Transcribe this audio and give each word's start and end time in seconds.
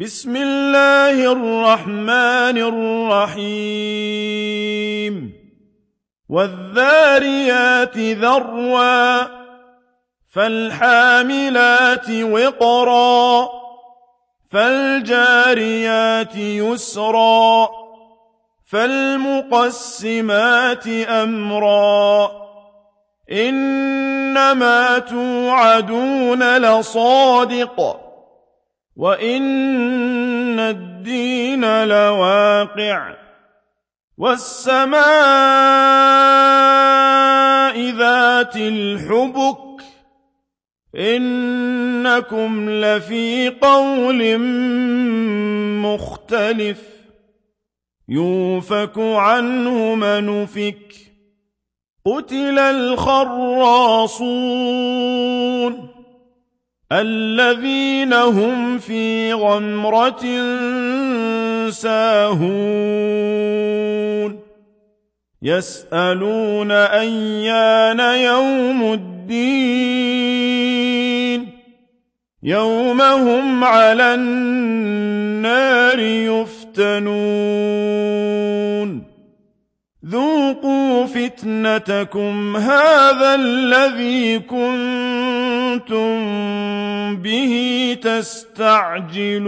بسم 0.00 0.36
الله 0.36 1.32
الرحمن 1.32 2.58
الرحيم. 3.38 5.32
والذاريات 6.28 7.98
ذروا 7.98 9.22
فالحاملات 10.34 12.10
وقرا 12.10 13.48
فالجاريات 14.52 16.36
يسرا 16.36 17.68
فالمقسمات 18.72 20.88
أمرا. 21.08 22.30
إنما 23.32 24.98
توعدون 24.98 26.56
لصادق. 26.56 28.05
وإن 28.96 30.60
الدين 30.60 31.84
لواقع 31.84 33.16
والسماء 34.18 34.96
ذات 37.90 38.56
الحبك 38.56 39.82
إنكم 40.96 42.70
لفي 42.70 43.48
قول 43.48 44.38
مختلف 45.82 46.82
يوفك 48.08 48.98
عنه 48.98 49.94
منفك 49.94 50.94
قتل 52.04 52.58
الخراصون 52.58 53.96
الذين 56.92 58.12
هم 58.12 58.78
في 58.78 59.32
غمرة 59.32 60.24
ساهون. 61.70 62.46
يسألون 65.42 66.70
أيان 66.70 68.00
يوم 68.00 68.92
الدين. 68.92 70.26
يوم 72.42 73.02
هم 73.02 73.64
على 73.64 74.14
النار 74.14 76.00
يفتنون. 76.00 77.16
ذوقوا 80.08 81.06
فتنتكم 81.06 82.56
هذا 82.56 83.34
الذي 83.34 84.38
كنتم 84.38 86.16
به 87.16 87.96
تستعجلون 88.02 89.46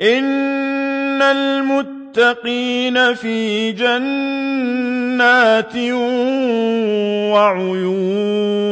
إن 0.00 1.22
المتقين 1.22 3.14
في 3.14 3.72
جنات 3.72 5.76
وعيون 7.34 8.70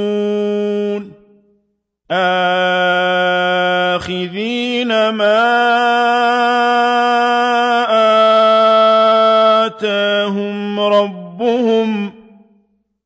آخذين 4.00 5.08
ما 5.08 5.87
ربهم 11.38 12.12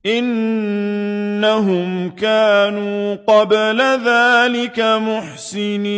إنهم 0.07 2.11
كانوا 2.11 3.15
قبل 3.15 3.81
ذلك 4.05 4.81
محسنين 4.81 5.89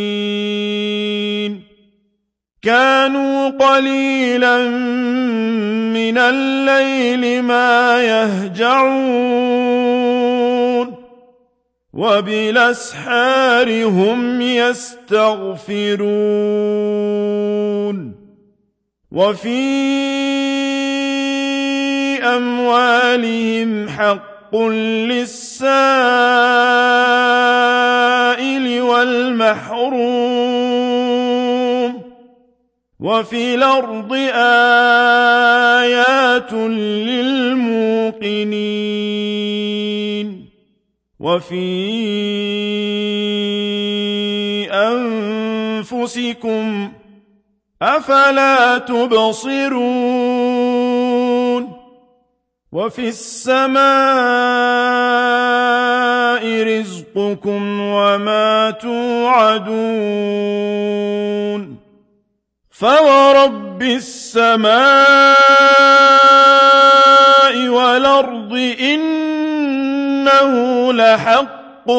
كانوا 2.61 3.49
قليلا 3.49 4.69
من 5.93 6.17
الليل 6.17 7.43
ما 7.43 8.03
يهجعون 8.03 9.35
وبالاسحار 11.93 13.85
هم 13.85 14.41
يستغفرون 14.41 16.05
وفي 19.11 20.74
أموالهم 22.25 23.89
حق 23.89 24.55
للسائل 24.55 25.45
والمحروم 28.81 30.45
وفي 32.99 33.55
الأرض 33.55 34.13
آيات 35.83 36.53
للموقنين 39.35 40.45
وفي 41.19 41.65
أنفسكم 45.81 46.91
أفلا 47.81 48.77
تبصرون 48.77 50.14
وفي 52.75 53.07
السماء 53.07 53.83
رزقكم 56.63 57.79
وما 57.81 58.71
توعدون 58.71 59.75
فورب 62.71 63.81
السماء 63.81 64.75
والأرض 67.67 68.53
إنه 68.79 70.53
لحق 70.93 71.91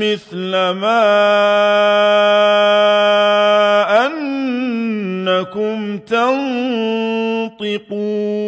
مثل 0.00 0.50
ما 0.80 1.12
أنكم 4.06 5.98
تنطقون 7.62 8.42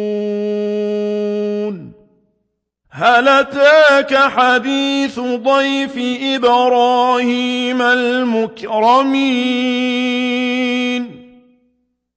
هل 2.91 3.27
أتاك 3.27 4.15
حديث 4.15 5.19
ضيف 5.19 5.97
إبراهيم 6.21 7.81
المكرمين؟ 7.81 9.15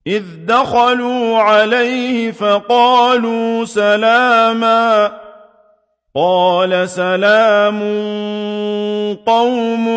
إذ 0.06 0.22
دخلوا 0.46 1.38
عليه 1.38 2.30
فقالوا 2.30 3.64
سلاما. 3.64 5.12
قال 6.16 6.88
سلام 6.88 7.80
قوم 9.26 9.88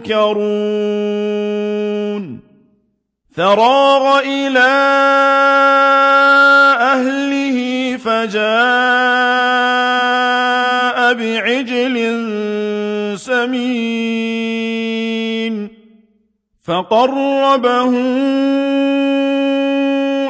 منكرون. 0.00 0.34
فراغ 3.34 4.18
إلى 4.18 4.70
أهله 6.94 7.58
فجاء 7.96 8.44
بعجل 11.14 11.96
سمين 13.18 14.24
فقربه 16.64 17.92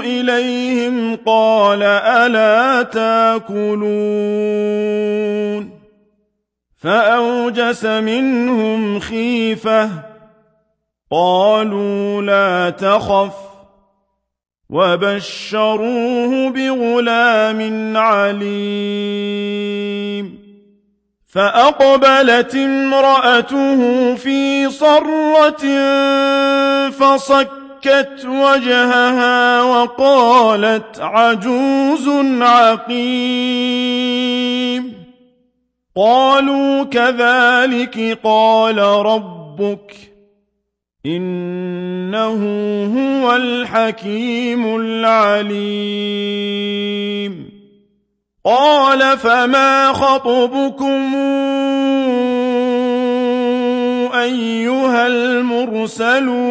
إليهم 0.00 1.16
قال 1.26 1.82
ألا 1.82 2.82
تأكلون 2.82 4.15
فأوجس 6.78 7.84
منهم 7.84 9.00
خيفة 9.00 10.03
قالوا 11.15 12.22
لا 12.22 12.71
تخف 12.71 13.34
وبشروه 14.71 16.51
بغلام 16.51 17.97
عليم. 17.97 19.65
فأقبلت 21.33 22.55
امرأته 22.55 24.15
في 24.15 24.71
صرة 24.71 25.65
فصكت 26.91 28.27
وجهها 28.27 29.63
وقالت 29.63 31.01
عجوز 31.01 32.09
عقيم. 32.43 33.05
قالوا 35.97 36.84
كذلك 36.84 38.19
قال 38.25 38.78
ربك. 38.78 40.14
إنه 41.06 42.41
هو 42.97 43.36
الحكيم 43.36 44.77
العليم. 44.77 46.04
قال 48.45 49.18
فما 49.18 49.92
خطبكم 49.92 51.15
أيها 54.15 55.06
المرسلون؟ 55.06 56.45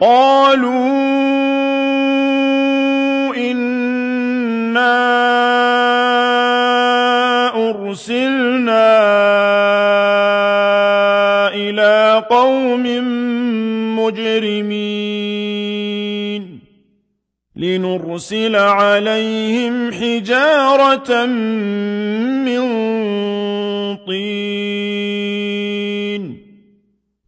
قالوا 0.00 1.10
إنا 3.36 5.09
لنرسل 18.20 18.56
عليهم 18.56 19.92
حجارة 19.92 21.26
من 21.26 22.60
طين 23.96 24.40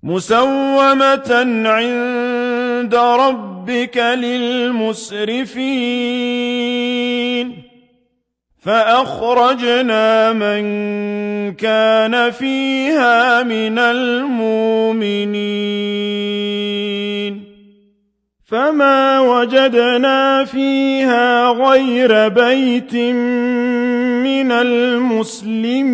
مسومة 0.03 1.31
عند 1.65 2.95
ربك 2.95 3.97
للمسرفين. 3.97 5.33
فأخرجنا 8.65 10.33
من 10.33 10.63
كان 11.55 12.31
فيها 12.31 13.43
من 13.43 13.79
المؤمنين. 13.79 15.33
فما 18.53 19.21
وجدنا 19.21 20.45
فيها 20.45 21.49
غير 21.49 22.29
بيت 22.29 22.95
من 24.25 24.53
المسلمين 24.53 25.93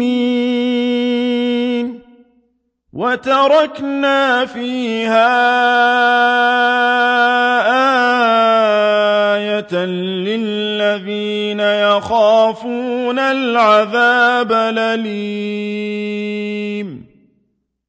وتركنا 2.92 4.46
فيها 4.46 5.28
آية 9.36 9.74
للذين 10.26 11.60
يخافون 11.60 13.18
العذاب 13.18 14.52
الأليم 14.52 15.88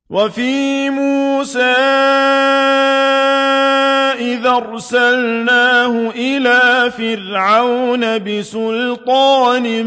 وفي 0.10 0.90
موسى 0.90 1.76
إذا 4.20 4.50
أرسلناه 4.50 6.10
إلى 6.16 6.92
فرعون 6.92 8.18
بسلطان 8.18 9.86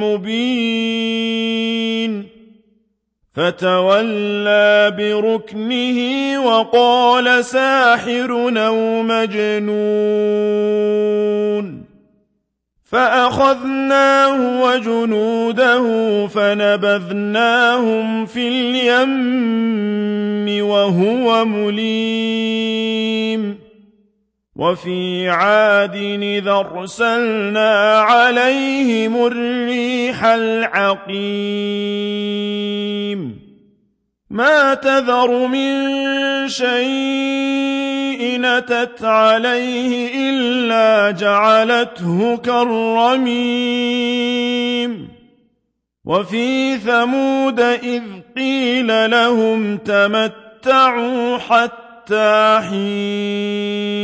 مبين 0.00 1.58
فتولى 3.34 4.94
بركنه 4.98 5.98
وقال 6.46 7.44
ساحر 7.44 8.52
أو 8.56 9.02
مجنون. 9.02 10.28
فأخذناه 12.90 14.62
وجنوده 14.62 15.82
فنبذناهم 16.26 18.26
في 18.26 18.48
اليم 18.48 20.66
وهو 20.66 21.44
مليم. 21.44 22.88
وفي 24.56 25.28
عاد 25.28 25.96
إذا 26.22 26.52
أرسلنا 26.52 27.98
عليهم 27.98 29.26
الريح 29.26 30.24
العقيم. 30.24 31.08
ما 34.30 34.74
تذر 34.74 35.46
من 35.46 35.88
شيء 36.48 37.87
نتت 38.20 39.04
عليه 39.04 40.10
إلا 40.30 41.10
جعلته 41.10 42.36
كالرميم 42.36 43.88
وفي 46.04 46.78
ثمود 46.78 47.60
إذ 47.60 48.02
قيل 48.36 49.10
لهم 49.10 49.76
تمتعوا 49.76 51.38
حتى 51.38 52.60
حين 52.70 53.98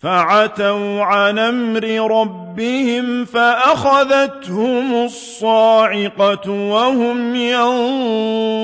فعتوا 0.00 1.02
عن 1.02 1.38
أمر 1.38 2.10
ربهم 2.20 3.24
فأخذتهم 3.24 5.04
الصاعقة 5.04 6.50
وهم 6.50 7.36
ينظرون 7.36 8.60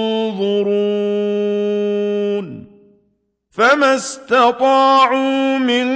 فما 3.57 3.95
استطاعوا 3.95 5.59
من 5.59 5.87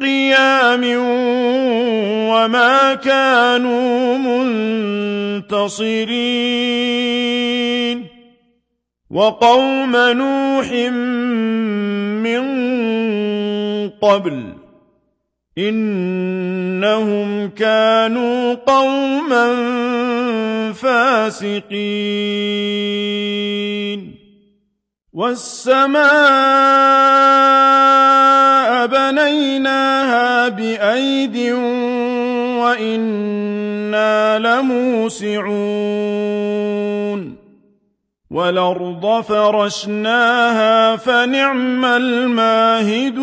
قيام 0.00 0.82
وما 2.30 2.94
كانوا 2.94 4.18
منتصرين 5.38 6.12
وقوم 9.10 9.96
نوح 9.96 10.72
من 12.22 12.42
قبل 13.90 14.54
إنهم 15.58 17.48
كانوا 17.48 18.54
قوما 18.54 19.52
فاسقين 20.72 21.72
والسماء 25.12 26.02
بنيناها 28.86 30.48
بأيد 30.48 31.52
وإنا 32.62 34.38
لموسعون 34.38 35.82
والأرض 38.30 39.20
فرشناها 39.20 40.96
فنعم 40.96 41.84
الماهدون 41.84 43.22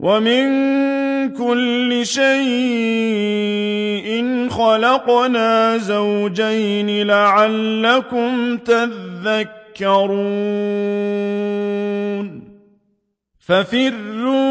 ومن 0.00 0.91
كل 1.38 2.00
شيء 2.06 3.32
خلقنا 4.48 5.78
زوجين 5.78 7.06
لعلكم 7.06 8.56
تذكرون 8.56 10.22
ففروا 13.46 14.42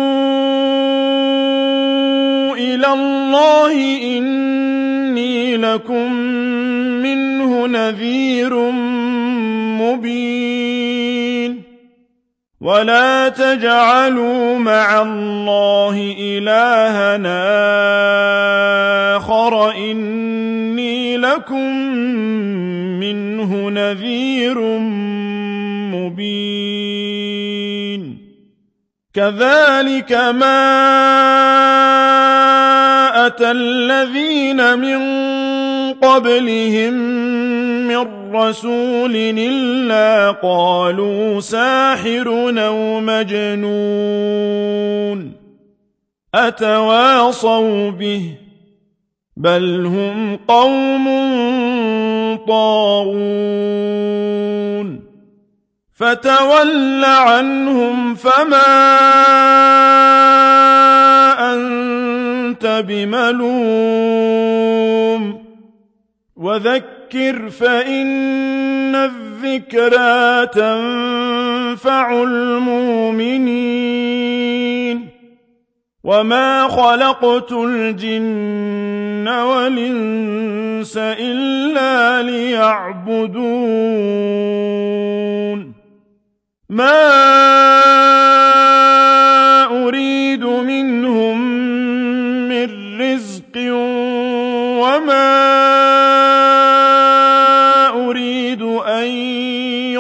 إلى 2.56 2.88
الله 2.88 3.74
إني 4.18 5.58
لكم 5.58 6.14
منه 7.04 7.68
نذير 7.68 8.72
مبين 9.82 10.51
ولا 12.62 13.30
تجعلوا 13.30 14.58
مع 14.58 15.02
الله 15.02 16.16
إلهنا 16.20 17.42
آخر 19.18 19.72
إني 19.76 21.18
لكم 21.18 21.76
منه 23.02 23.70
نذير 23.70 24.60
مبين 25.90 27.22
كذلك 29.14 30.12
ما 30.14 30.62
أتى 33.28 33.52
الذين 33.52 34.80
من 34.80 35.02
قبلهم 35.94 36.94
من 38.04 38.36
رسول 38.36 39.16
إلا 39.16 40.32
قالوا 40.32 41.40
ساحر 41.40 42.54
أو 42.58 43.00
مجنون 43.00 44.22
أتواصوا 46.36 47.90
به 47.90 48.32
بل 49.38 49.86
هم 49.86 50.40
قوم 50.48 51.06
طاغون 52.48 53.82
فتول 55.94 57.06
عنهم 57.06 58.16
فما 58.16 58.92
أنت 61.54 62.84
بملوم 62.88 64.02
وذكر 66.36 67.01
فإن 67.50 68.96
الذكرى 68.96 70.48
تنفع 70.48 72.24
المؤمنين 72.24 73.82
وما 76.04 76.68
خلقت 76.68 77.52
الجن 77.52 79.28
والإنس 79.28 80.98
إلا 80.98 82.22
ليعبدون 82.22 83.42
ما 86.70 87.21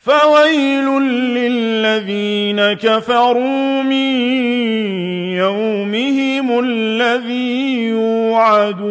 فويل 0.00 1.00
للذين 1.36 2.72
كفروا 2.72 3.82
من 3.82 4.16
يومهم 5.36 6.60
الذي 6.64 7.84
يوعدون. 7.84 8.90